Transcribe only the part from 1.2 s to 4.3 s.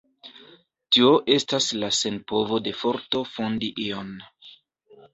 estas la senpovo de forto fondi ion.